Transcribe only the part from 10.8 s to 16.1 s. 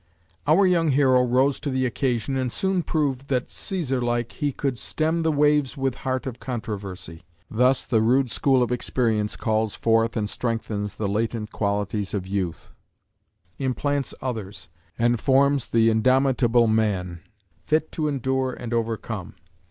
the latent qualities of youth, implants others, and forms the